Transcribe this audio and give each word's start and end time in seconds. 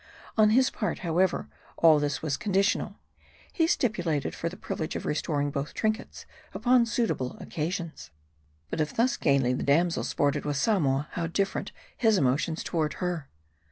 On 0.35 0.49
his 0.49 0.71
part, 0.71 0.99
however, 1.05 1.47
all 1.77 1.99
this 1.99 2.23
was 2.23 2.35
conditional. 2.35 2.95
He 3.53 3.67
stipulated 3.67 4.33
for 4.33 4.49
the 4.49 4.57
privilege 4.57 4.95
of 4.95 5.05
restoring 5.05 5.51
both 5.51 5.75
trinkets 5.75 6.25
upon 6.55 6.87
suitable 6.87 7.37
occasions. 7.37 8.09
But 8.71 8.81
if 8.81 8.95
thus 8.95 9.15
gayly 9.15 9.53
the 9.53 9.61
damsel 9.61 10.03
sported 10.03 10.43
with 10.43 10.57
Samoa; 10.57 11.07
how 11.11 11.27
different 11.27 11.71
his 11.99 12.17
emotions 12.17 12.63
toward 12.63 12.93
her 12.93 13.29